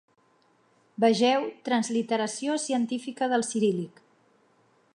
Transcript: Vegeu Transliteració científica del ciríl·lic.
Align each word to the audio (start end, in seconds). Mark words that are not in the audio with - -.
Vegeu 1.03 1.43
Transliteració 1.67 2.55
científica 2.65 3.29
del 3.35 3.47
ciríl·lic. 3.51 4.03